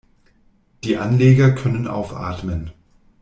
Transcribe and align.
Die 0.83 0.97
Anleger 0.97 1.51
können 1.53 1.85
aufatmen. 1.87 2.71